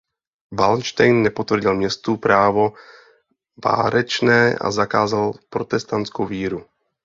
Valdštejn 0.59 1.21
nepotvrdil 1.23 1.75
městu 1.75 2.17
právo 2.17 2.73
várečné 3.65 4.55
a 4.61 4.71
zakázal 4.71 5.33
protestantskou 5.49 6.25
víru. 6.25 6.65